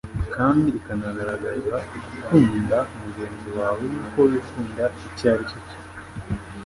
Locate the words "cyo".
5.49-5.59